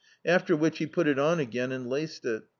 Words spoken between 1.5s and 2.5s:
and laced it.